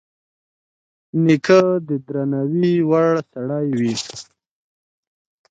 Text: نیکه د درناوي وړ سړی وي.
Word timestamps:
نیکه 1.23 1.59
د 1.87 1.89
درناوي 2.07 2.75
وړ 2.89 3.11
سړی 3.33 3.67
وي. 3.79 3.93